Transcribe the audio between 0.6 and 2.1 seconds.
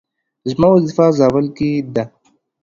وظيفه زابل ولايت کي ده